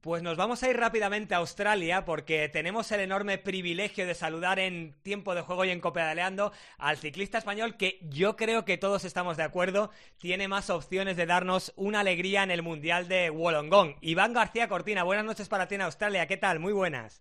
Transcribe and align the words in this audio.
Pues 0.00 0.22
nos 0.22 0.38
vamos 0.38 0.62
a 0.62 0.70
ir 0.70 0.78
rápidamente 0.78 1.34
a 1.34 1.38
Australia 1.38 2.06
porque 2.06 2.48
tenemos 2.48 2.90
el 2.90 3.00
enorme 3.00 3.36
privilegio 3.36 4.06
de 4.06 4.14
saludar 4.14 4.58
en 4.58 4.94
tiempo 5.02 5.34
de 5.34 5.42
juego 5.42 5.66
y 5.66 5.70
en 5.70 5.80
copedaleando 5.80 6.52
al 6.78 6.96
ciclista 6.96 7.36
español 7.36 7.76
que 7.76 7.98
yo 8.08 8.34
creo 8.34 8.64
que 8.64 8.78
todos 8.78 9.04
estamos 9.04 9.36
de 9.36 9.42
acuerdo 9.42 9.90
tiene 10.16 10.48
más 10.48 10.70
opciones 10.70 11.18
de 11.18 11.26
darnos 11.26 11.74
una 11.76 12.00
alegría 12.00 12.42
en 12.42 12.50
el 12.50 12.62
Mundial 12.62 13.08
de 13.08 13.28
Wollongong. 13.28 13.96
Iván 14.00 14.32
García 14.32 14.68
Cortina, 14.68 15.02
buenas 15.02 15.26
noches 15.26 15.50
para 15.50 15.68
ti 15.68 15.74
en 15.74 15.82
Australia, 15.82 16.26
¿qué 16.26 16.38
tal? 16.38 16.60
Muy 16.60 16.72
buenas. 16.72 17.20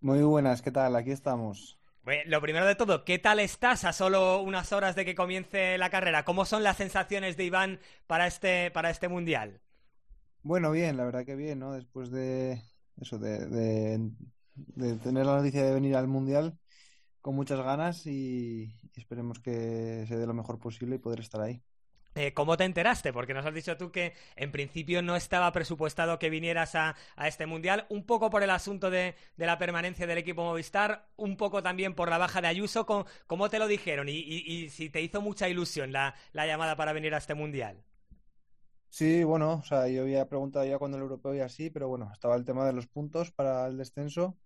Muy 0.00 0.22
buenas, 0.22 0.62
¿qué 0.62 0.70
tal? 0.70 0.94
Aquí 0.94 1.10
estamos. 1.10 1.80
lo 2.26 2.40
primero 2.40 2.64
de 2.64 2.76
todo, 2.76 3.04
¿qué 3.04 3.18
tal 3.18 3.40
estás 3.40 3.82
a 3.82 3.92
solo 3.92 4.40
unas 4.40 4.72
horas 4.72 4.94
de 4.94 5.04
que 5.04 5.16
comience 5.16 5.76
la 5.78 5.90
carrera? 5.90 6.24
¿Cómo 6.24 6.44
son 6.44 6.62
las 6.62 6.76
sensaciones 6.76 7.36
de 7.36 7.46
Iván 7.46 7.80
para 8.06 8.28
este, 8.28 8.70
para 8.70 8.90
este 8.90 9.08
Mundial? 9.08 9.60
Bueno, 10.42 10.70
bien, 10.70 10.96
la 10.96 11.04
verdad 11.04 11.26
que 11.26 11.36
bien, 11.36 11.58
¿no? 11.58 11.72
Después 11.72 12.10
de 12.10 12.62
eso, 13.00 13.18
de, 13.18 13.46
de, 13.46 14.94
tener 14.96 15.26
la 15.26 15.36
noticia 15.36 15.62
de 15.62 15.74
venir 15.74 15.96
al 15.96 16.08
Mundial 16.08 16.58
con 17.20 17.34
muchas 17.34 17.60
ganas 17.60 18.06
y, 18.06 18.74
esperemos 18.96 19.38
que 19.40 20.04
se 20.08 20.16
dé 20.16 20.26
lo 20.26 20.34
mejor 20.34 20.58
posible 20.58 20.96
y 20.96 20.98
poder 20.98 21.20
estar 21.20 21.40
ahí. 21.40 21.62
Eh, 22.14 22.34
¿Cómo 22.34 22.56
te 22.56 22.64
enteraste? 22.64 23.12
Porque 23.12 23.34
nos 23.34 23.46
has 23.46 23.54
dicho 23.54 23.76
tú 23.76 23.92
que 23.92 24.14
en 24.34 24.50
principio 24.50 25.00
no 25.00 25.14
estaba 25.14 25.52
presupuestado 25.52 26.18
que 26.18 26.28
vinieras 26.28 26.74
a, 26.74 26.96
este 27.24 27.46
Mundial, 27.46 27.86
un 27.88 28.04
poco 28.04 28.30
por 28.30 28.42
el 28.42 28.50
asunto 28.50 28.90
de, 28.90 29.14
la 29.36 29.58
permanencia 29.58 30.06
del 30.06 30.18
equipo 30.18 30.42
Movistar, 30.42 31.06
un 31.16 31.36
poco 31.36 31.62
también 31.62 31.94
por 31.94 32.08
la 32.10 32.18
baja 32.18 32.40
de 32.40 32.48
Ayuso. 32.48 32.86
¿Cómo, 32.86 33.50
te 33.50 33.58
lo 33.58 33.68
dijeron? 33.68 34.08
Y, 34.08 34.68
si 34.70 34.90
te 34.90 35.02
hizo 35.02 35.20
mucha 35.20 35.48
ilusión 35.48 35.92
la 35.92 36.14
llamada 36.34 36.76
para 36.76 36.92
venir 36.92 37.14
a 37.14 37.18
este 37.18 37.34
Mundial. 37.34 37.84
Sí, 38.90 39.22
bueno, 39.24 39.54
o 39.54 39.62
sea, 39.62 39.88
yo 39.88 40.02
había 40.02 40.28
preguntado 40.28 40.64
ya 40.66 40.78
cuando 40.78 40.96
el 40.96 41.02
europeo 41.04 41.34
y 41.34 41.40
así, 41.40 41.70
pero 41.70 41.88
bueno, 41.88 42.10
estaba 42.12 42.34
el 42.36 42.44
tema 42.44 42.66
de 42.66 42.72
los 42.72 42.86
puntos 42.88 43.30
para 43.30 43.66
el 43.66 43.76
descenso 43.78 44.36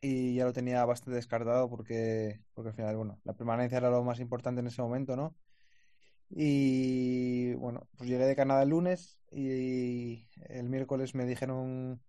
y 0.00 0.36
ya 0.36 0.44
lo 0.46 0.52
tenía 0.54 0.84
bastante 0.86 1.16
descartado 1.16 1.70
porque, 1.70 2.42
porque 2.54 2.70
al 2.70 2.76
final, 2.76 2.96
bueno, 2.96 3.20
la 3.24 3.34
permanencia 3.34 3.78
era 3.78 3.90
lo 3.90 4.04
más 4.04 4.20
importante 4.20 4.60
en 4.60 4.68
ese 4.68 4.82
momento, 4.82 5.16
¿no? 5.16 5.36
Y 6.30 7.54
bueno, 7.54 7.88
pues 7.96 8.10
llegué 8.10 8.26
de 8.26 8.36
Canadá 8.36 8.62
el 8.64 8.70
lunes 8.70 9.20
y 9.30 10.28
el 10.48 10.68
miércoles 10.70 11.14
me 11.14 11.26
dijeron 11.26 12.02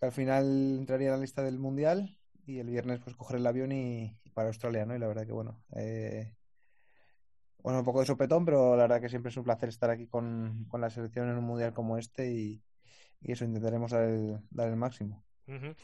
que 0.00 0.06
al 0.06 0.12
final 0.12 0.78
entraría 0.80 1.08
en 1.08 1.14
la 1.14 1.20
lista 1.20 1.42
del 1.42 1.58
mundial 1.58 2.18
y 2.46 2.58
el 2.60 2.68
viernes 2.70 3.00
pues 3.00 3.16
coger 3.16 3.38
el 3.38 3.46
avión 3.46 3.72
y, 3.72 4.18
para 4.34 4.48
Australia, 4.48 4.86
¿no? 4.86 4.96
Y 4.96 5.00
la 5.00 5.08
verdad 5.08 5.26
que 5.26 5.32
bueno, 5.32 5.64
eh, 5.76 6.34
bueno, 7.62 7.80
un 7.80 7.84
poco 7.84 8.00
de 8.00 8.06
sopetón, 8.06 8.44
pero 8.44 8.76
la 8.76 8.82
verdad 8.82 9.00
que 9.00 9.08
siempre 9.08 9.30
es 9.30 9.36
un 9.36 9.44
placer 9.44 9.68
estar 9.68 9.90
aquí 9.90 10.06
con, 10.06 10.66
la 10.72 10.90
selección 10.90 11.28
en 11.28 11.36
un 11.36 11.44
mundial 11.44 11.72
como 11.72 11.98
este 11.98 12.30
y, 12.30 12.62
eso 13.22 13.44
intentaremos 13.44 13.92
dar 13.92 14.04
el, 14.68 14.76
máximo. 14.76 15.22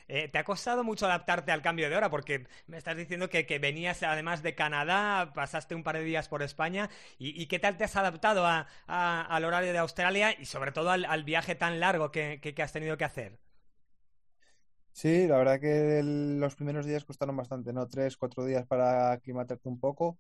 Eh, 0.09 0.29
¿Te 0.29 0.39
ha 0.39 0.45
costado 0.45 0.85
mucho 0.85 1.07
adaptarte 1.07 1.53
al 1.53 1.61
cambio 1.61 1.91
de 1.91 1.97
hora? 1.97 2.09
Porque 2.09 2.47
me 2.67 2.79
estás 2.79 2.97
diciendo 2.97 3.29
que, 3.29 3.45
venías 3.59 4.03
además 4.03 4.43
de 4.43 4.55
Canadá, 4.55 5.33
pasaste 5.35 5.75
un 5.75 5.83
par 5.83 5.99
de 5.99 6.05
días 6.05 6.29
por 6.29 6.43
España. 6.43 6.89
¿Y, 7.19 7.47
qué 7.47 7.59
tal 7.59 7.77
te 7.77 7.85
has 7.85 7.97
adaptado 7.97 8.47
al 8.87 9.45
horario 9.45 9.73
de 9.73 9.79
Australia 9.79 10.35
y 10.39 10.47
sobre 10.47 10.73
todo 10.73 10.91
al, 10.91 11.25
viaje 11.25 11.55
tan 11.55 11.79
largo 11.81 12.11
que, 12.11 12.55
has 12.59 12.73
tenido 12.73 12.97
que 12.97 13.05
hacer? 13.05 13.39
Sí, 14.93 15.27
la 15.27 15.37
verdad 15.37 15.61
que 15.61 16.01
los 16.03 16.55
primeros 16.55 16.87
días 16.87 17.05
costaron 17.05 17.37
bastante, 17.37 17.73
¿no? 17.75 17.87
Tres, 17.87 18.17
cuatro 18.17 18.47
días 18.47 18.67
para 18.67 19.13
aclimatarte 19.13 19.69
un 19.69 19.79
poco 19.79 20.19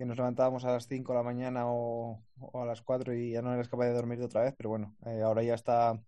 que 0.00 0.06
nos 0.06 0.16
levantábamos 0.16 0.64
a 0.64 0.72
las 0.72 0.88
5 0.88 1.12
de 1.12 1.18
la 1.18 1.22
mañana 1.22 1.64
o, 1.66 2.22
a 2.54 2.64
las 2.64 2.80
4 2.80 3.14
y 3.14 3.32
ya 3.32 3.42
no 3.42 3.52
eres 3.52 3.68
capaz 3.68 3.84
de 3.84 3.92
dormir 3.92 4.18
de 4.18 4.24
otra 4.24 4.40
vez, 4.40 4.54
pero 4.56 4.70
bueno, 4.70 4.96
eh, 5.04 5.20
ahora 5.20 5.42
ya 5.42 5.52
está 5.52 6.02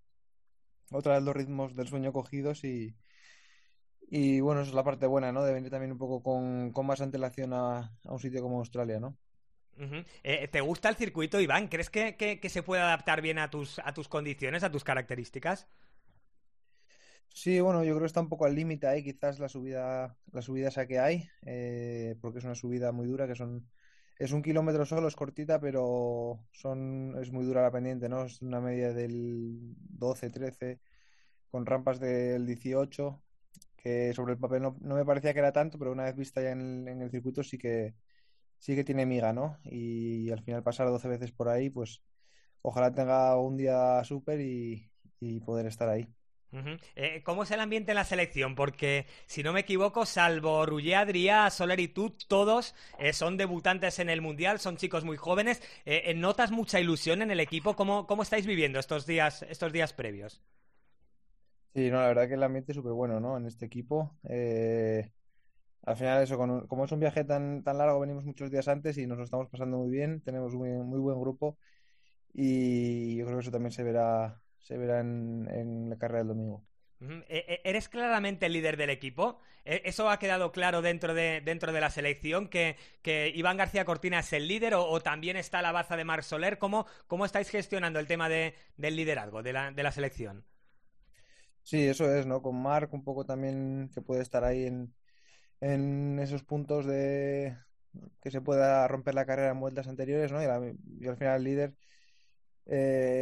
otra 0.90 1.16
vez 1.16 1.22
los 1.22 1.36
ritmos 1.36 1.76
del 1.76 1.88
sueño 1.88 2.10
cogidos 2.10 2.64
y, 2.64 2.96
y 4.08 4.40
bueno, 4.40 4.62
eso 4.62 4.70
es 4.70 4.74
la 4.74 4.82
parte 4.82 5.06
buena, 5.06 5.30
¿no? 5.30 5.44
De 5.44 5.52
venir 5.52 5.70
también 5.70 5.92
un 5.92 5.98
poco 5.98 6.22
con, 6.22 6.72
más 6.86 7.02
antelación 7.02 7.52
a, 7.52 7.92
un 8.04 8.18
sitio 8.18 8.40
como 8.40 8.60
Australia, 8.60 8.98
¿no? 8.98 9.14
Eh, 10.22 10.48
¿Te 10.48 10.62
gusta 10.62 10.88
el 10.88 10.96
circuito, 10.96 11.38
Iván? 11.38 11.68
¿Crees 11.68 11.90
que, 11.90 12.16
que, 12.16 12.48
se 12.48 12.62
puede 12.62 12.80
adaptar 12.80 13.20
bien 13.20 13.38
a 13.38 13.50
tus, 13.50 13.78
a 13.80 13.92
tus 13.92 14.08
condiciones, 14.08 14.64
a 14.64 14.72
tus 14.72 14.84
características? 14.84 15.68
Sí, 17.34 17.60
bueno, 17.60 17.82
yo 17.82 17.92
creo 17.92 18.00
que 18.00 18.06
está 18.06 18.20
un 18.20 18.28
poco 18.28 18.44
al 18.44 18.54
límite 18.54 18.86
ahí, 18.86 19.02
quizás 19.02 19.38
la 19.38 19.48
subida, 19.48 20.16
la 20.32 20.42
subida 20.42 20.68
esa 20.68 20.86
que 20.86 20.98
hay, 20.98 21.28
eh, 21.46 22.16
porque 22.20 22.38
es 22.38 22.44
una 22.44 22.54
subida 22.54 22.92
muy 22.92 23.06
dura, 23.06 23.26
que 23.26 23.34
son 23.34 23.66
es 24.18 24.32
un 24.32 24.42
kilómetro 24.42 24.86
solo, 24.86 25.08
es 25.08 25.16
cortita, 25.16 25.60
pero 25.60 26.46
son, 26.52 27.16
es 27.20 27.32
muy 27.32 27.44
dura 27.44 27.62
la 27.62 27.72
pendiente, 27.72 28.08
¿no? 28.08 28.24
Es 28.24 28.40
una 28.42 28.60
media 28.60 28.92
del 28.92 29.74
12, 29.76 30.30
13, 30.30 30.80
con 31.50 31.66
rampas 31.66 31.98
del 32.00 32.46
18, 32.46 33.22
que 33.76 34.12
sobre 34.14 34.34
el 34.34 34.38
papel 34.38 34.62
no, 34.62 34.76
me 34.80 35.04
parecía 35.04 35.32
que 35.32 35.40
era 35.40 35.52
tanto, 35.52 35.78
pero 35.78 35.92
una 35.92 36.04
vez 36.04 36.16
vista 36.16 36.42
ya 36.42 36.52
en 36.52 36.86
el, 36.88 37.10
circuito 37.10 37.42
sí 37.42 37.58
que, 37.58 37.94
sí 38.58 38.76
que 38.76 38.84
tiene 38.84 39.06
miga, 39.06 39.32
¿no? 39.32 39.58
Y, 39.64 40.30
al 40.30 40.42
final 40.42 40.62
pasar 40.62 40.88
12 40.88 41.08
veces 41.08 41.32
por 41.32 41.48
ahí, 41.48 41.70
pues 41.70 42.02
ojalá 42.62 42.94
tenga 42.94 43.36
un 43.38 43.56
día 43.56 44.04
súper 44.04 44.40
y 44.40 44.90
poder 45.44 45.66
estar 45.66 45.88
ahí. 45.88 46.08
Eh, 46.96 47.22
¿Cómo 47.24 47.44
es 47.44 47.50
el 47.50 47.60
ambiente 47.60 47.92
en 47.92 47.96
la 47.96 48.04
selección? 48.04 48.54
Porque, 48.54 49.06
si 49.26 49.42
no 49.42 49.52
me 49.52 49.60
equivoco, 49.60 50.04
salvo 50.04 50.66
Rullé, 50.66 50.96
Adrià, 50.96 51.50
Soler 51.50 51.80
y 51.80 51.88
tú, 51.88 52.14
todos 52.28 52.74
eh, 52.98 53.12
son 53.12 53.36
debutantes 53.36 53.98
en 53.98 54.10
el 54.10 54.20
Mundial, 54.20 54.58
son 54.58 54.76
chicos 54.76 55.04
muy 55.04 55.16
jóvenes. 55.16 55.62
Eh, 55.86 56.12
¿Notas 56.14 56.50
mucha 56.50 56.78
ilusión 56.78 57.22
en 57.22 57.30
el 57.30 57.40
equipo? 57.40 57.74
¿Cómo, 57.74 58.06
¿Cómo, 58.06 58.22
estáis 58.22 58.46
viviendo 58.46 58.78
estos 58.78 59.06
días, 59.06 59.42
estos 59.48 59.72
días 59.72 59.92
previos? 59.92 60.42
Sí, 61.74 61.90
no, 61.90 62.00
la 62.00 62.08
verdad 62.08 62.28
que 62.28 62.34
el 62.34 62.42
ambiente 62.42 62.72
es 62.72 62.76
súper 62.76 62.92
bueno, 62.92 63.18
¿no? 63.18 63.38
En 63.38 63.46
este 63.46 63.64
equipo. 63.64 64.18
al 64.24 65.96
final, 65.96 66.22
eso, 66.22 66.36
como 66.36 66.84
es 66.84 66.92
un 66.92 67.00
viaje 67.00 67.24
tan, 67.24 67.62
tan 67.62 67.78
largo, 67.78 67.98
venimos 67.98 68.24
muchos 68.24 68.50
días 68.50 68.68
antes 68.68 68.98
y 68.98 69.06
nos 69.06 69.16
lo 69.16 69.24
estamos 69.24 69.48
pasando 69.48 69.78
muy 69.78 69.90
bien. 69.90 70.20
Tenemos 70.20 70.52
un 70.52 70.86
muy 70.86 71.00
buen 71.00 71.18
grupo 71.18 71.56
y 72.34 73.16
yo 73.16 73.24
creo 73.24 73.38
que 73.38 73.42
eso 73.42 73.50
también 73.50 73.72
se 73.72 73.82
verá 73.82 74.41
se 74.62 74.76
verá 74.76 75.00
en, 75.00 75.90
la 75.90 75.96
carrera 75.96 76.20
del 76.20 76.28
domingo. 76.28 76.64
E, 77.00 77.44
e, 77.48 77.60
¿Eres 77.68 77.88
claramente 77.88 78.46
el 78.46 78.52
líder 78.52 78.76
del 78.76 78.90
equipo? 78.90 79.40
¿E, 79.64 79.82
¿Eso 79.84 80.08
ha 80.08 80.18
quedado 80.18 80.52
claro 80.52 80.82
dentro 80.82 81.14
de, 81.14 81.42
dentro 81.44 81.72
de 81.72 81.80
la 81.80 81.90
selección? 81.90 82.48
¿Que, 82.48 82.76
Iván 83.34 83.56
García 83.56 83.84
Cortina 83.84 84.20
es 84.20 84.32
el 84.32 84.46
líder 84.46 84.74
o, 84.74 85.00
también 85.00 85.36
está 85.36 85.62
la 85.62 85.72
baza 85.72 85.96
de 85.96 86.04
Marc 86.04 86.22
Soler? 86.22 86.58
¿Cómo, 86.58 86.86
¿Cómo, 87.08 87.24
estáis 87.24 87.50
gestionando 87.50 87.98
el 87.98 88.06
tema 88.06 88.28
de, 88.28 88.54
del 88.76 88.96
liderazgo 88.96 89.42
de 89.42 89.52
la, 89.52 89.72
de 89.72 89.82
la 89.82 89.92
selección? 89.92 90.44
Sí, 91.62 91.86
eso 91.86 92.12
es, 92.12 92.26
¿no? 92.26 92.42
Con 92.42 92.60
Marc 92.60 92.92
un 92.92 93.04
poco 93.04 93.24
también 93.24 93.90
que 93.94 94.00
puede 94.00 94.22
estar 94.22 94.44
ahí 94.44 94.66
en, 94.66 94.94
en 95.60 96.18
esos 96.18 96.42
puntos 96.42 96.86
de 96.86 97.56
que 98.20 98.30
se 98.30 98.40
pueda 98.40 98.86
romper 98.88 99.14
la 99.14 99.26
carrera 99.26 99.50
en 99.50 99.60
vueltas 99.60 99.86
anteriores, 99.86 100.32
¿no? 100.32 100.42
Y, 100.42 100.46
al 100.46 101.16
final 101.16 101.36
el 101.36 101.44
líder 101.44 101.74
eh, 102.66 103.21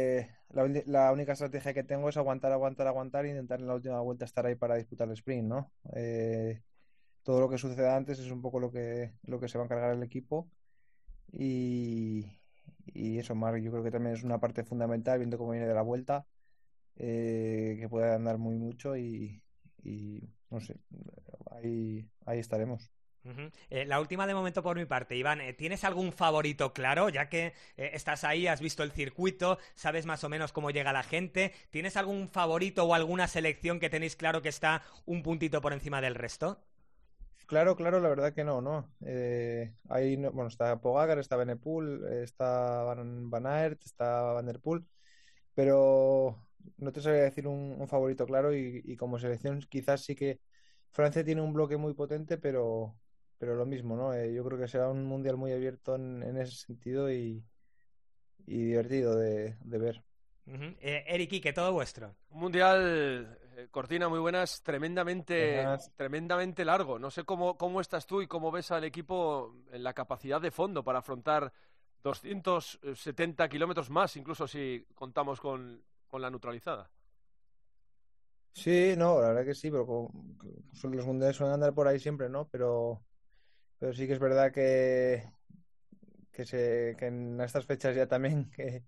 la, 0.85 1.11
única 1.11 1.33
estrategia 1.33 1.73
que 1.73 1.83
tengo 1.83 2.09
es 2.09 2.17
aguantar, 2.17 2.51
aguantar, 2.51 2.87
aguantar 2.87 3.25
e 3.25 3.29
intentar 3.29 3.59
en 3.59 3.67
la 3.67 3.75
última 3.75 3.99
vuelta 4.01 4.25
estar 4.25 4.45
ahí 4.45 4.55
para 4.55 4.75
disputar 4.75 5.07
el 5.07 5.13
sprint, 5.13 5.47
¿no? 5.47 5.71
Eh, 5.93 6.61
todo 7.23 7.39
lo 7.39 7.49
que 7.49 7.57
suceda 7.57 7.95
antes 7.95 8.19
es 8.19 8.31
un 8.31 8.41
poco 8.41 8.59
lo 8.59 8.71
que, 8.71 9.13
lo 9.23 9.39
que 9.39 9.47
se 9.47 9.57
va 9.57 9.63
a 9.63 9.65
encargar 9.65 9.93
el 9.95 10.03
equipo 10.03 10.49
y, 11.31 12.25
eso, 12.93 13.35
Mark, 13.35 13.57
yo 13.61 13.71
creo 13.71 13.83
que 13.83 13.91
también 13.91 14.15
es 14.15 14.23
una 14.23 14.39
parte 14.39 14.63
fundamental 14.63 15.19
viendo 15.19 15.37
cómo 15.37 15.51
viene 15.51 15.67
de 15.67 15.73
la 15.73 15.81
vuelta, 15.81 16.25
eh, 16.97 17.77
que 17.79 17.89
puede 17.89 18.13
andar 18.13 18.37
muy 18.37 18.55
mucho 18.55 18.97
y, 18.97 19.41
y 19.83 20.29
no 20.49 20.59
sé, 20.61 20.79
ahí, 21.51 22.09
ahí 22.25 22.39
estaremos. 22.39 22.91
Eh, 23.69 23.85
la 23.85 23.99
última 23.99 24.25
de 24.25 24.33
momento 24.33 24.63
por 24.63 24.77
mi 24.77 24.85
parte, 24.85 25.15
Iván, 25.15 25.41
eh, 25.41 25.53
¿tienes 25.53 25.83
algún 25.83 26.11
favorito 26.11 26.73
claro? 26.73 27.09
Ya 27.09 27.29
que 27.29 27.53
eh, 27.77 27.91
estás 27.93 28.23
ahí, 28.23 28.47
has 28.47 28.61
visto 28.61 28.83
el 28.83 28.91
circuito, 28.91 29.59
sabes 29.75 30.05
más 30.05 30.23
o 30.23 30.29
menos 30.29 30.51
cómo 30.51 30.71
llega 30.71 30.93
la 30.93 31.03
gente. 31.03 31.53
¿Tienes 31.69 31.97
algún 31.97 32.29
favorito 32.29 32.85
o 32.85 32.93
alguna 32.93 33.27
selección 33.27 33.79
que 33.79 33.89
tenéis 33.89 34.15
claro 34.15 34.41
que 34.41 34.49
está 34.49 34.83
un 35.05 35.21
puntito 35.21 35.61
por 35.61 35.73
encima 35.73 36.01
del 36.01 36.15
resto? 36.15 36.63
Claro, 37.45 37.75
claro, 37.75 37.99
la 37.99 38.07
verdad 38.07 38.33
que 38.33 38.45
no, 38.45 38.61
¿no? 38.61 38.89
ahí, 39.89 40.15
bueno, 40.15 40.47
está 40.47 40.79
Pogacar, 40.79 41.19
está 41.19 41.35
Benepool, 41.35 42.07
está 42.23 42.83
Van, 42.83 43.45
Aert, 43.45 43.83
está 43.83 44.21
Van 44.31 44.49
pero 45.53 46.47
no 46.77 46.91
te 46.93 47.01
sabría 47.01 47.23
decir 47.23 47.47
un, 47.47 47.85
favorito 47.89 48.25
claro 48.25 48.55
y, 48.55 48.95
como 48.95 49.19
selección 49.19 49.59
quizás 49.69 50.01
sí 50.05 50.15
que 50.15 50.39
Francia 50.91 51.25
tiene 51.25 51.41
un 51.41 51.51
bloque 51.51 51.75
muy 51.75 51.93
potente, 51.93 52.37
pero, 52.37 52.95
pero 53.41 53.55
lo 53.55 53.65
mismo, 53.65 53.95
¿no? 53.95 54.13
Eh, 54.13 54.31
yo 54.31 54.43
creo 54.43 54.59
que 54.59 54.67
será 54.67 54.87
un 54.87 55.03
mundial 55.03 55.35
muy 55.35 55.51
abierto 55.51 55.95
en, 55.95 56.37
ese 56.37 56.55
sentido 56.55 57.11
y, 57.11 57.43
divertido 58.45 59.15
de, 59.15 59.57
ver. 59.63 60.03
Eh, 60.45 61.03
Eric, 61.07 61.41
que 61.41 61.51
todo 61.51 61.73
vuestro. 61.73 62.15
Un 62.29 62.39
mundial, 62.39 63.35
eh, 63.57 63.67
Cortina, 63.71 64.09
muy 64.09 64.19
buenas, 64.19 64.61
tremendamente, 64.61 65.65
tremendamente 65.95 66.63
largo. 66.63 66.99
No 66.99 67.09
sé 67.09 67.23
cómo, 67.23 67.57
cómo 67.57 67.81
estás 67.81 68.05
tú 68.05 68.21
y 68.21 68.27
cómo 68.27 68.51
ves 68.51 68.69
al 68.69 68.83
equipo 68.83 69.55
en 69.71 69.81
la 69.81 69.93
capacidad 69.93 70.39
de 70.39 70.51
fondo 70.51 70.83
para 70.83 70.99
afrontar 70.99 71.51
270 72.03 73.49
kilómetros 73.49 73.89
más, 73.89 74.17
incluso 74.17 74.47
si 74.47 74.85
contamos 74.93 75.41
con, 75.41 75.81
con 76.07 76.21
la 76.21 76.29
neutralizada. 76.29 76.91
Sí, 78.53 78.93
no, 78.95 79.19
la 79.19 79.29
verdad 79.29 79.45
que 79.45 79.55
sí, 79.55 79.71
pero 79.71 80.11
los 80.83 81.05
mundiales 81.07 81.37
suelen 81.37 81.55
andar 81.55 81.73
por 81.73 81.87
ahí 81.87 81.99
siempre, 81.99 82.29
¿no? 82.29 82.47
Pero, 82.49 83.01
pero 83.81 83.93
sí 83.93 84.05
que 84.05 84.13
es 84.13 84.19
verdad 84.19 84.51
que, 84.51 85.23
que, 86.31 86.45
se, 86.45 86.95
que 86.99 87.07
en 87.07 87.41
estas 87.41 87.65
fechas 87.65 87.95
ya 87.95 88.05
también 88.05 88.51
que 88.55 88.83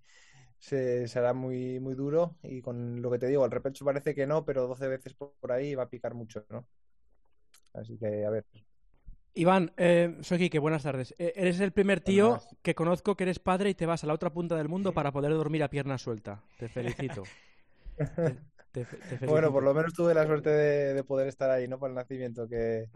se, 0.59 1.07
será 1.07 1.33
muy, 1.33 1.79
muy 1.79 1.95
duro 1.95 2.37
y 2.43 2.61
con 2.61 3.01
lo 3.01 3.09
que 3.09 3.17
te 3.17 3.25
digo, 3.25 3.43
el 3.43 3.49
repecho 3.49 3.83
parece 3.83 4.13
que 4.13 4.27
no, 4.27 4.45
pero 4.45 4.67
12 4.67 4.87
veces 4.87 5.15
por, 5.15 5.51
ahí 5.51 5.73
va 5.73 5.83
a 5.83 5.89
picar 5.89 6.13
mucho, 6.13 6.45
¿no? 6.49 6.67
Así 7.73 7.97
que, 7.97 8.23
a 8.23 8.29
ver. 8.29 8.45
Iván, 9.33 9.73
eh, 9.77 10.15
soy 10.21 10.37
Quique, 10.37 10.59
buenas 10.59 10.83
tardes. 10.83 11.15
Eh, 11.17 11.33
eres 11.37 11.59
el 11.59 11.71
primer 11.71 12.01
tío 12.01 12.39
que 12.61 12.75
conozco 12.75 13.17
que 13.17 13.23
eres 13.23 13.39
padre 13.39 13.71
y 13.71 13.73
te 13.73 13.87
vas 13.87 14.03
a 14.03 14.07
la 14.07 14.13
otra 14.13 14.31
punta 14.31 14.55
del 14.55 14.69
mundo 14.69 14.93
para 14.93 15.11
poder 15.11 15.31
dormir 15.31 15.63
a 15.63 15.71
pierna 15.71 15.97
suelta. 15.97 16.43
Te 16.59 16.69
felicito. 16.69 17.23
bueno, 19.25 19.51
por 19.51 19.63
lo 19.63 19.73
menos 19.73 19.95
tuve 19.95 20.13
la 20.13 20.27
suerte 20.27 20.51
de, 20.51 21.03
poder 21.03 21.27
estar 21.29 21.49
ahí, 21.49 21.67
¿no? 21.67 21.79
Para 21.79 21.89
el 21.89 21.95
nacimiento, 21.95 22.47
que, 22.47 22.91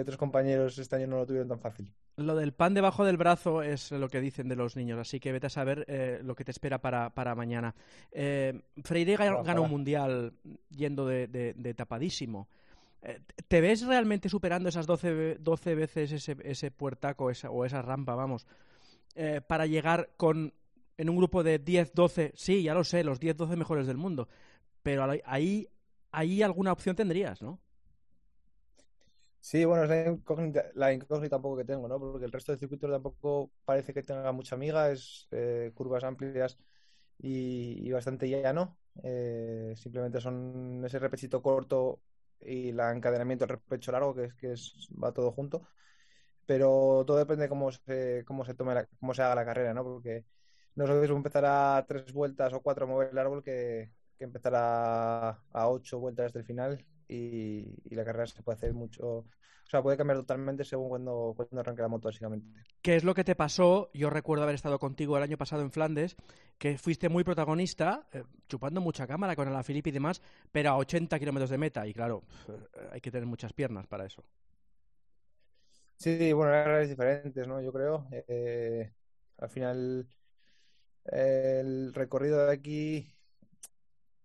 otros 0.00 0.16
compañeros 0.16 0.78
este 0.78 0.96
año 0.96 1.06
no 1.06 1.16
lo 1.18 1.26
tuvieron 1.26 1.48
tan 1.48 1.60
fácil. 1.60 1.88
Lo 2.16 2.34
del 2.34 2.52
pan 2.52 2.74
debajo 2.74 3.04
del 3.04 3.16
brazo 3.16 3.62
es 3.62 3.92
lo 3.92 4.08
que 4.08 4.20
dicen 4.20 4.48
de 4.48 4.56
los 4.56 4.76
niños, 4.76 4.98
así 4.98 5.20
que 5.20 5.30
vete 5.30 5.46
a 5.46 5.50
saber 5.50 5.84
eh, 5.88 6.20
lo 6.22 6.34
que 6.34 6.44
te 6.44 6.50
espera 6.50 6.80
para, 6.80 7.34
mañana. 7.34 7.74
Eh, 8.10 8.60
Freire 8.82 9.16
ganó 9.16 9.62
un 9.62 9.70
mundial 9.70 10.32
yendo 10.70 11.06
de, 11.06 11.74
tapadísimo. 11.76 12.48
Eh, 13.02 13.20
¿Te 13.46 13.60
ves 13.60 13.86
realmente 13.86 14.28
superando 14.28 14.68
esas 14.68 14.86
12, 14.86 15.36
12 15.38 15.74
veces 15.76 16.12
ese, 16.12 16.36
ese 16.42 16.70
puertaco 16.72 17.30
o 17.50 17.64
esa 17.64 17.82
rampa, 17.82 18.16
vamos, 18.16 18.46
para 19.46 19.66
llegar 19.66 20.10
con 20.16 20.52
en 20.98 21.08
un 21.08 21.16
grupo 21.16 21.42
de 21.42 21.58
10, 21.58 21.94
12, 21.94 22.32
sí, 22.34 22.62
ya 22.64 22.74
lo 22.74 22.84
sé, 22.84 23.04
los 23.04 23.20
10, 23.20 23.36
12 23.36 23.56
mejores 23.56 23.86
del 23.86 23.96
mundo, 23.96 24.28
pero 24.82 25.08
ahí, 25.24 25.68
ahí 26.10 26.42
alguna 26.42 26.72
opción 26.72 26.96
tendrías, 26.96 27.40
¿no? 27.40 27.60
Sí, 29.48 29.64
bueno, 29.64 29.84
es 29.84 29.88
la 29.88 30.10
incógnita, 30.10 30.66
la 30.74 30.92
incógnita 30.92 31.36
un 31.36 31.42
poco 31.42 31.56
que 31.56 31.64
tengo, 31.64 31.88
¿no? 31.88 31.98
Porque 31.98 32.26
el 32.26 32.32
resto 32.32 32.52
del 32.52 32.58
circuito 32.58 32.86
tampoco 32.90 33.50
parece 33.64 33.94
que 33.94 34.02
tenga 34.02 34.30
mucha 34.30 34.54
amiga, 34.56 34.90
es 34.90 35.26
eh, 35.30 35.72
curvas 35.74 36.04
amplias 36.04 36.58
y, 37.18 37.90
bastante 37.90 38.28
llano. 38.28 38.76
Eh, 39.02 39.72
simplemente 39.76 40.20
son 40.20 40.82
ese 40.84 40.98
repechito 40.98 41.40
corto 41.42 42.02
y 42.40 42.70
el 42.70 42.80
encadenamiento 42.80 43.46
del 43.46 43.56
repecho 43.56 43.90
largo, 43.90 44.14
que 44.14 44.24
es 44.24 44.34
que 44.34 44.52
es, 44.52 44.88
va 45.02 45.12
todo 45.12 45.32
junto. 45.32 45.66
Pero 46.46 47.04
todo 47.06 47.16
depende 47.18 47.44
de 47.44 47.48
cómo 47.48 47.72
se, 47.72 48.24
cómo 48.26 48.44
se 48.44 48.54
tome 48.54 48.86
cómo 49.00 49.14
se 49.14 49.22
haga 49.22 49.34
la 49.36 49.46
carrera, 49.46 49.74
¿no? 49.74 49.84
Porque 49.84 50.26
no 50.74 50.84
es 50.84 50.90
lo 50.90 51.16
empezar 51.16 51.44
a 51.46 51.86
tres 51.88 52.12
vueltas 52.12 52.52
o 52.52 52.60
cuatro 52.62 52.84
a 52.86 52.88
mover 52.88 53.10
el 53.12 53.18
árbol 53.18 53.42
que, 53.42 53.92
empezar 54.18 54.52
a, 54.56 55.38
ocho 55.68 55.98
vueltas 56.00 56.26
desde 56.26 56.40
el 56.40 56.46
final 56.46 56.86
y, 57.08 57.94
la 57.94 58.04
carrera 58.04 58.26
se 58.26 58.42
puede 58.42 58.56
hacer 58.56 58.74
mucho, 58.74 59.06
o 59.06 59.26
sea, 59.64 59.82
puede 59.82 59.96
cambiar 59.96 60.18
totalmente 60.18 60.64
según 60.64 60.88
cuando, 60.88 61.34
cuando 61.36 61.60
arranque 61.60 61.82
la 61.82 61.88
moto, 61.88 62.08
básicamente. 62.08 62.46
¿Qué 62.82 62.96
es 62.96 63.04
lo 63.04 63.14
que 63.14 63.24
te 63.24 63.34
pasó? 63.34 63.90
Yo 63.92 64.10
recuerdo 64.10 64.44
haber 64.44 64.54
estado 64.54 64.78
contigo 64.78 65.16
el 65.16 65.22
año 65.22 65.36
pasado 65.36 65.62
en 65.62 65.72
Flandes, 65.72 66.16
que 66.58 66.78
fuiste 66.78 67.08
muy 67.08 67.24
protagonista, 67.24 68.06
eh, 68.12 68.24
chupando 68.48 68.80
mucha 68.80 69.06
cámara 69.06 69.34
con 69.34 69.52
la 69.52 69.62
Filipe 69.62 69.90
y 69.90 69.92
demás, 69.92 70.22
pero 70.52 70.70
a 70.70 70.76
80 70.76 71.18
kilómetros 71.18 71.50
de 71.50 71.58
meta, 71.58 71.86
y 71.86 71.92
claro, 71.92 72.22
hay 72.92 73.00
que 73.00 73.10
tener 73.10 73.26
muchas 73.26 73.52
piernas 73.52 73.86
para 73.86 74.06
eso. 74.06 74.24
Sí, 75.96 76.32
bueno, 76.32 76.52
carreras 76.52 76.88
diferentes, 76.88 77.46
¿no? 77.48 77.60
Yo 77.60 77.72
creo. 77.72 78.06
Eh, 78.12 78.92
al 79.38 79.50
final, 79.50 80.06
el 81.04 81.92
recorrido 81.92 82.46
de 82.46 82.52
aquí 82.52 83.17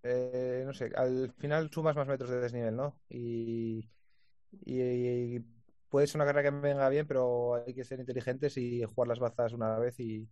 eh, 0.03 0.63
no 0.65 0.73
sé, 0.73 0.91
al 0.95 1.33
final 1.37 1.69
sumas 1.71 1.95
más 1.95 2.07
metros 2.07 2.29
de 2.29 2.41
desnivel, 2.41 2.75
¿no? 2.75 2.99
Y, 3.09 3.89
puede 5.89 6.07
ser 6.07 6.17
una 6.17 6.25
carrera 6.25 6.49
que 6.49 6.57
venga 6.57 6.89
bien, 6.89 7.07
pero 7.07 7.55
hay 7.55 7.73
que 7.73 7.83
ser 7.83 7.99
inteligentes 7.99 8.57
y 8.57 8.83
jugar 8.83 9.07
las 9.07 9.19
bazas 9.19 9.53
una 9.53 9.77
vez 9.77 9.99
y, 9.99 10.29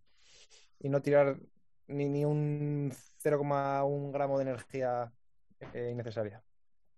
no 0.80 1.00
tirar 1.00 1.38
ni, 1.86 2.08
ni 2.08 2.24
un 2.24 2.92
0,1 3.22 4.12
gramo 4.12 4.38
de 4.38 4.42
energía 4.42 5.12
eh, 5.72 5.90
innecesaria. 5.92 6.42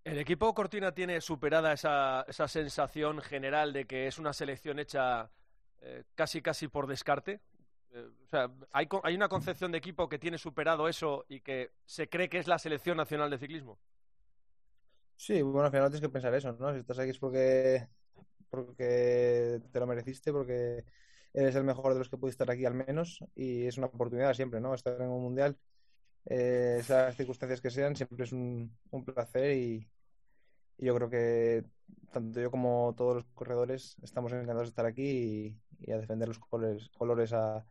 ¿El 0.04 0.18
equipo 0.18 0.52
Cortina 0.54 0.92
tiene 0.92 1.20
superada 1.20 1.72
esa, 1.72 2.24
esa, 2.28 2.48
sensación 2.48 3.20
general 3.20 3.72
de 3.72 3.86
que 3.86 4.06
es 4.06 4.18
una 4.18 4.32
selección 4.32 4.78
hecha 4.78 5.30
eh, 5.80 6.04
casi 6.14 6.42
casi 6.42 6.68
por 6.68 6.86
descarte? 6.86 7.40
O 7.94 8.28
sea, 8.28 8.50
¿hay, 8.72 8.88
¿hay 9.04 9.14
una 9.14 9.28
concepción 9.28 9.70
de 9.70 9.78
equipo 9.78 10.08
que 10.08 10.18
tiene 10.18 10.38
superado 10.38 10.88
eso 10.88 11.24
y 11.28 11.40
que 11.40 11.70
se 11.84 12.08
cree 12.08 12.28
que 12.28 12.38
es 12.38 12.48
la 12.48 12.58
selección 12.58 12.96
nacional 12.96 13.30
de 13.30 13.38
ciclismo? 13.38 13.78
Sí, 15.16 15.42
bueno, 15.42 15.66
al 15.66 15.70
final 15.70 15.90
tienes 15.90 16.00
que 16.00 16.12
pensar 16.12 16.34
eso, 16.34 16.52
¿no? 16.52 16.72
Si 16.72 16.80
estás 16.80 16.98
aquí 16.98 17.10
es 17.10 17.18
porque, 17.18 17.86
porque 18.50 19.60
te 19.70 19.80
lo 19.80 19.86
mereciste, 19.86 20.32
porque 20.32 20.84
eres 21.32 21.54
el 21.54 21.64
mejor 21.64 21.92
de 21.92 22.00
los 22.00 22.08
que 22.08 22.16
pudiste 22.16 22.42
estar 22.42 22.54
aquí 22.54 22.64
al 22.64 22.74
menos 22.74 23.20
y 23.34 23.66
es 23.66 23.78
una 23.78 23.86
oportunidad 23.88 24.34
siempre, 24.34 24.60
¿no? 24.60 24.74
Estar 24.74 25.00
en 25.00 25.08
un 25.08 25.22
mundial, 25.22 25.56
eh, 26.26 26.78
esas 26.80 27.16
circunstancias 27.16 27.60
que 27.60 27.70
sean, 27.70 27.94
siempre 27.94 28.24
es 28.24 28.32
un, 28.32 28.76
placer 29.04 29.52
y, 29.56 29.88
yo 30.78 30.94
creo 30.96 31.08
que 31.08 31.64
tanto 32.12 32.40
yo 32.40 32.50
como 32.50 32.94
todos 32.96 33.16
los 33.16 33.24
corredores 33.34 33.96
estamos 34.02 34.32
encantados 34.32 34.62
de 34.62 34.68
estar 34.70 34.86
aquí 34.86 35.56
y, 35.80 35.92
a 35.92 35.98
defender 35.98 36.28
los 36.28 36.38
colores, 36.38 36.88
colores 36.96 37.32
a, 37.32 37.64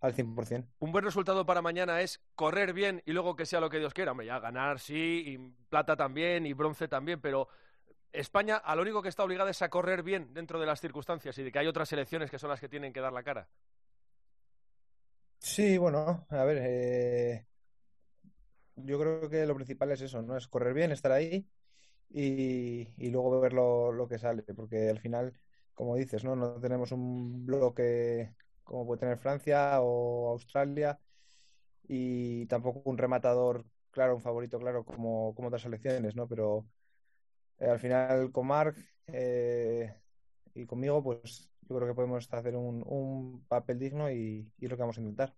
al 0.00 0.14
100%. 0.14 0.66
Un 0.78 0.92
buen 0.92 1.04
resultado 1.04 1.44
para 1.44 1.62
mañana 1.62 2.00
es 2.00 2.20
correr 2.34 2.72
bien 2.72 3.02
y 3.04 3.12
luego 3.12 3.36
que 3.36 3.46
sea 3.46 3.60
lo 3.60 3.70
que 3.70 3.78
Dios 3.78 3.94
quiera. 3.94 4.12
Hombre, 4.12 4.26
ya 4.26 4.38
ganar 4.38 4.78
sí, 4.78 5.24
y 5.26 5.38
plata 5.68 5.96
también, 5.96 6.46
y 6.46 6.52
bronce 6.52 6.88
también, 6.88 7.20
pero 7.20 7.48
España 8.12 8.56
a 8.56 8.74
lo 8.74 8.82
único 8.82 9.02
que 9.02 9.08
está 9.08 9.24
obligada 9.24 9.50
es 9.50 9.62
a 9.62 9.68
correr 9.68 10.02
bien 10.02 10.32
dentro 10.32 10.60
de 10.60 10.66
las 10.66 10.80
circunstancias 10.80 11.36
y 11.38 11.42
de 11.42 11.52
que 11.52 11.58
hay 11.58 11.66
otras 11.66 11.88
selecciones 11.88 12.30
que 12.30 12.38
son 12.38 12.50
las 12.50 12.60
que 12.60 12.68
tienen 12.68 12.92
que 12.92 13.00
dar 13.00 13.12
la 13.12 13.22
cara. 13.22 13.48
Sí, 15.38 15.78
bueno, 15.78 16.26
a 16.28 16.44
ver, 16.44 16.58
eh, 16.60 17.46
yo 18.76 18.98
creo 18.98 19.28
que 19.28 19.46
lo 19.46 19.54
principal 19.54 19.92
es 19.92 20.00
eso, 20.00 20.20
¿no? 20.22 20.36
Es 20.36 20.48
correr 20.48 20.74
bien, 20.74 20.90
estar 20.90 21.12
ahí 21.12 21.48
y, 22.10 23.10
luego 23.10 23.40
ver 23.40 23.52
lo, 23.52 23.92
lo, 23.92 24.08
que 24.08 24.18
sale, 24.18 24.42
porque 24.42 24.88
al 24.88 24.98
final, 24.98 25.38
como 25.74 25.94
dices, 25.94 26.24
¿no? 26.24 26.34
No 26.34 26.58
tenemos 26.60 26.90
un 26.92 27.46
bloque 27.46 28.34
como 28.68 28.86
puede 28.86 29.00
tener 29.00 29.18
Francia 29.18 29.80
o 29.80 30.28
Australia, 30.30 30.98
y 31.88 32.46
tampoco 32.46 32.82
un 32.84 32.98
rematador, 32.98 33.64
claro, 33.90 34.14
un 34.14 34.22
favorito, 34.22 34.58
claro, 34.60 34.84
como, 34.84 35.34
como 35.34 35.48
otras 35.48 35.62
selecciones, 35.62 36.14
¿no? 36.14 36.28
Pero 36.28 36.66
eh, 37.58 37.66
al 37.66 37.78
final 37.80 38.30
con 38.30 38.46
Marc 38.46 38.76
eh, 39.06 39.94
y 40.54 40.66
conmigo, 40.66 41.02
pues 41.02 41.50
yo 41.62 41.76
creo 41.76 41.88
que 41.88 41.94
podemos 41.94 42.28
hacer 42.32 42.56
un, 42.56 42.84
un 42.86 43.44
papel 43.48 43.78
digno 43.78 44.10
y, 44.10 44.52
y 44.58 44.64
es 44.64 44.70
lo 44.70 44.76
que 44.76 44.82
vamos 44.82 44.98
a 44.98 45.00
intentar. 45.00 45.34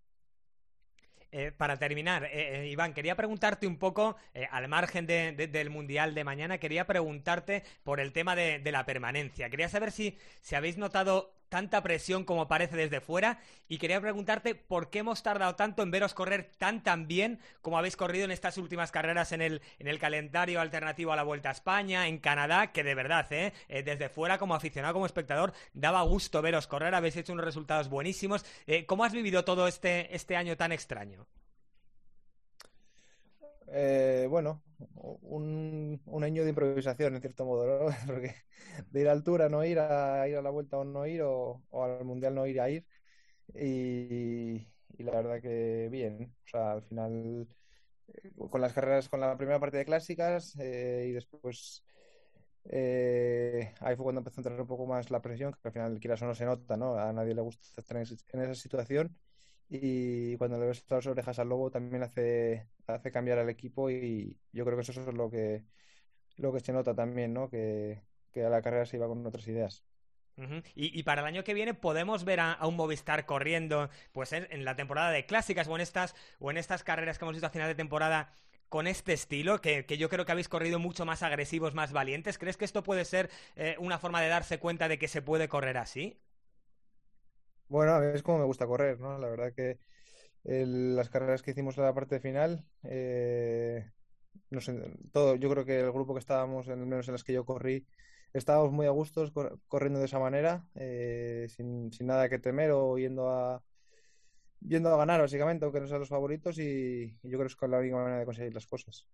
Eh, 1.33 1.53
para 1.53 1.77
terminar, 1.79 2.29
eh, 2.33 2.69
Iván, 2.69 2.93
quería 2.93 3.15
preguntarte 3.15 3.69
un 3.69 3.79
poco, 3.79 4.17
al 4.51 4.67
margen 4.67 5.07
del 5.07 5.71
Mundial 5.71 6.13
de 6.13 6.25
mañana, 6.25 6.59
quería 6.59 6.89
preguntarte 6.89 7.63
por 7.85 8.01
el 8.01 8.13
tema 8.13 8.35
de, 8.35 8.59
de, 8.59 8.73
la 8.73 8.85
permanencia. 8.85 9.49
Quería 9.49 9.69
saber 9.69 9.93
si, 9.93 10.19
si 10.41 10.57
habéis 10.57 10.77
notado 10.77 11.40
tanta 11.51 11.83
presión 11.83 12.25
como 12.25 12.49
parece 12.49 12.77
desde 12.77 13.03
fuera 13.03 13.39
y 13.69 13.77
quería 13.77 14.01
preguntarte 14.01 14.55
por 14.55 14.89
qué 14.89 15.01
hemos 15.01 15.23
tardado 15.23 15.57
tanto 15.57 15.83
en 15.83 15.91
veros 15.91 16.15
correr 16.15 16.51
tan 16.57 16.83
tan 16.83 17.07
bien 17.07 17.41
como 17.61 17.77
habéis 17.77 17.97
corrido 17.97 18.25
en 18.25 18.31
estas 18.31 18.57
últimas 18.57 18.91
carreras 18.91 19.33
en 19.33 19.43
el, 19.43 19.61
en 19.79 19.89
el 19.89 19.99
calendario 19.99 20.61
alternativo 20.61 21.13
a 21.13 21.17
la 21.17 21.25
Vuelta 21.25 21.51
a 21.51 21.53
España, 21.53 22.09
en 22.09 22.19
Canadá, 22.19 22.73
que 22.73 22.85
de 22.85 22.95
verdad, 22.95 23.31
¿eh? 23.33 23.53
eh 23.69 23.83
desde 23.83 24.09
fuera 24.09 24.39
como 24.39 24.55
aficionado, 24.55 24.95
como 24.95 25.07
espectador, 25.07 25.53
daba 25.75 26.03
gusto 26.03 26.41
veros 26.41 26.67
correr, 26.67 26.95
habéis 26.95 27.17
hecho 27.17 27.33
unos 27.33 27.45
resultados 27.45 27.89
buenísimos. 27.89 28.45
Eh, 28.67 28.87
¿Cómo 28.87 29.05
has 29.05 29.13
vivido 29.13 29.45
todo 29.45 29.67
este, 29.67 30.15
este 30.15 30.37
año 30.37 30.57
tan 30.57 30.73
extraño? 30.73 31.27
Eh, 33.73 34.27
bueno, 34.29 34.63
un, 34.97 36.01
año 36.25 36.43
de 36.43 36.51
improvisación, 36.51 37.15
en 37.15 37.21
cierto 37.21 37.45
modo, 37.45 37.89
de 38.91 39.01
ir 39.01 39.09
a 39.09 39.13
altura, 39.13 39.49
no 39.49 39.65
ir 39.65 39.79
a 39.79 40.27
ir 40.29 40.37
a 40.37 40.43
la 40.43 40.51
vuelta 40.51 40.79
o 40.79 40.85
no 40.85 41.07
ir, 41.07 41.23
o, 41.23 41.63
al 41.73 42.05
mundial 42.05 42.35
no 42.35 42.47
ir 42.47 42.61
a 42.61 42.71
ir. 42.71 42.85
Y, 43.55 44.67
la 44.99 45.13
verdad 45.13 45.41
que 45.41 45.89
bien. 45.91 46.35
O 46.45 46.49
sea, 46.49 46.73
al 46.73 46.83
final, 46.83 47.49
eh, 48.09 48.33
con 48.51 48.61
las 48.61 48.73
carreras, 48.73 49.09
con 49.09 49.21
la 49.21 49.37
primera 49.37 49.61
parte 49.61 49.79
de 49.79 49.85
clásicas 49.85 50.57
eh, 50.59 51.07
y 51.09 51.13
después. 51.13 51.85
ahí 53.81 53.97
fue 53.97 54.05
cuando 54.05 54.21
empezó 54.21 54.41
a 54.41 54.43
entrar 54.43 54.61
un 54.61 54.67
poco 54.67 54.87
más 54.87 55.11
la 55.11 55.23
presión, 55.23 55.53
que 55.53 55.69
al 55.69 55.73
final, 55.73 56.01
quieras 56.01 56.23
o 56.23 56.27
no 56.27 56.35
se 56.35 56.45
nota, 56.45 56.77
¿no? 56.77 56.97
A 56.99 57.13
nadie 57.13 57.35
le 57.35 57.43
gusta 57.43 57.81
estar 57.81 57.97
en 57.97 58.41
esa 58.43 58.55
situación 58.55 59.17
y 59.73 60.37
cuando 60.37 60.59
le 60.59 60.67
ves 60.67 60.85
las 60.89 61.07
orejas 61.07 61.39
al 61.39 61.49
lobo 61.49 61.71
también 61.71 62.03
hace, 62.03 62.67
hace 62.89 63.13
cambiar 63.13 63.39
al 63.39 63.49
equipo 63.49 63.89
y 63.89 64.37
yo 64.53 64.65
creo 64.65 64.77
que 64.77 64.83
eso 64.83 64.91
es 64.93 65.15
lo 65.15 65.31
que, 65.31 65.65
lo 66.37 66.53
que 66.53 66.59
se 66.59 66.73
nota 66.73 66.93
también, 66.93 67.33
¿no? 67.33 67.49
Que, 67.49 68.03
a 68.35 68.49
la 68.49 68.63
carrera 68.63 68.85
se 68.85 68.97
iba 68.97 69.07
con 69.07 69.25
otras 69.25 69.47
ideas. 69.47 69.85
y, 70.75 71.03
para 71.05 71.21
el 71.21 71.27
año 71.29 71.45
que 71.45 71.55
viene 71.55 71.75
podemos 71.75 72.25
ver 72.25 72.41
a, 72.41 72.59
un 72.67 72.75
Movistar 72.75 73.27
corriendo 73.27 73.91
pues 74.13 74.33
en, 74.33 74.65
la 74.65 74.75
temporada 74.75 75.13
de 75.13 75.25
clásicas 75.25 75.69
o 75.69 75.77
en 75.77 75.83
estas 75.83 76.17
o 76.41 76.51
en 76.51 76.57
estas 76.57 76.83
carreras 76.83 77.19
que 77.19 77.25
hemos 77.25 77.35
visto 77.35 77.47
a 77.47 77.51
final 77.51 77.69
de 77.69 77.75
temporada 77.77 78.33
con 78.69 78.87
este 78.87 79.13
estilo, 79.13 79.61
que, 79.61 79.85
yo 79.99 80.09
creo 80.09 80.25
que 80.25 80.33
habéis 80.33 80.49
corrido 80.49 80.79
mucho 80.79 81.05
más 81.05 81.23
agresivos, 81.23 81.75
más 81.75 81.93
valientes. 81.93 82.39
¿Crees 82.39 82.57
que 82.57 82.65
esto 82.65 82.83
puede 82.83 83.05
ser 83.05 83.29
eh, 83.57 83.77
una 83.79 83.99
forma 83.99 84.21
de 84.21 84.29
darse 84.29 84.59
cuenta 84.59 84.89
de 84.89 84.99
que 84.99 85.09
se 85.09 85.23
puede 85.23 85.49
correr 85.49 85.77
así? 85.77 86.21
Bueno, 87.71 87.93
a 87.95 88.13
es 88.13 88.23
como 88.25 88.39
me 88.39 88.45
gusta 88.45 88.67
correr, 88.67 88.99
¿no? 88.99 89.17
La 89.19 89.29
verdad 89.29 89.53
que 89.55 89.79
las 90.45 91.09
carreras 91.09 91.43
que 91.43 91.53
hicimos 91.53 91.79
en 91.79 91.85
la 91.85 91.95
parte 91.95 92.19
final, 92.19 92.67
eh, 92.83 93.89
no 94.51 94.61
sé, 94.61 94.75
todo, 95.13 95.37
yo 95.37 95.49
creo 95.51 95.65
que 95.65 95.79
el 95.81 95.93
grupo 95.93 96.13
que 96.15 96.19
estábamos, 96.19 96.67
en 96.69 96.81
menos 96.89 97.07
en 97.07 97.13
las 97.13 97.23
que 97.23 97.33
yo 97.33 97.45
corrí, 97.45 97.87
estábamos 98.33 98.73
muy 98.73 98.87
a 98.87 98.91
gustos 98.91 99.33
corriendo 99.69 100.01
de 100.01 100.07
esa 100.07 100.19
manera, 100.19 100.67
eh, 100.75 101.47
sin, 101.49 101.91
nada 102.01 102.29
que 102.29 102.41
temer 102.41 102.73
o 102.73 102.99
yendo 102.99 103.29
a, 103.31 103.63
yendo 104.61 104.93
a 104.93 104.97
ganar, 104.97 105.21
básicamente, 105.21 105.65
aunque 105.65 105.81
no 105.81 105.87
sean 105.87 106.01
los 106.01 106.09
favoritos, 106.09 106.59
y, 106.59 107.17
yo 107.23 107.39
creo 107.39 107.41
que 107.41 107.47
es 107.47 107.71
la 107.71 107.79
única 107.79 107.97
manera 107.97 108.19
de 108.19 108.25
conseguir 108.25 108.55
las 108.55 108.67
cosas. 108.67 109.07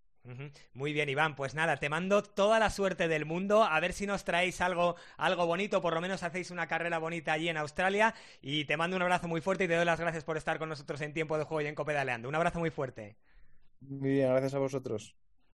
Muy 0.73 0.93
bien, 0.93 1.09
Iván. 1.09 1.35
Pues 1.35 1.55
nada, 1.55 1.77
te 1.77 1.89
mando 1.89 2.21
toda 2.21 2.59
la 2.59 2.69
suerte 2.69 3.07
del 3.07 3.25
mundo. 3.25 3.63
A 3.63 3.79
ver 3.79 3.93
si 3.93 4.05
nos 4.05 4.25
traéis 4.25 4.59
algo, 4.61 4.95
algo 5.17 5.45
bonito, 5.45 5.81
por 5.81 5.93
lo 5.93 6.01
menos 6.01 6.23
hacéis 6.23 6.51
una 6.51 6.67
carrera 6.67 6.99
bonita 6.99 7.33
allí 7.33 7.47
en 7.49 7.57
Australia. 7.57 8.13
Y 8.41 8.65
te 8.65 8.77
mando 8.77 8.95
un 8.95 9.01
abrazo 9.01 9.27
muy 9.27 9.41
fuerte 9.41 9.63
y 9.63 9.67
te 9.67 9.75
doy 9.75 9.85
las 9.85 9.99
gracias 9.99 10.23
por 10.23 10.37
estar 10.37 10.59
con 10.59 10.69
nosotros 10.69 10.99
en 11.01 11.13
tiempo 11.13 11.37
de 11.37 11.45
juego 11.45 11.61
y 11.61 11.67
en 11.67 11.75
Copedaleando. 11.75 12.27
Un 12.27 12.35
abrazo 12.35 12.59
muy 12.59 12.71
fuerte. 12.71 13.15
Muy 13.79 14.11
bien, 14.11 14.29
gracias 14.29 14.53
a 14.53 14.59
vosotros. 14.59 15.15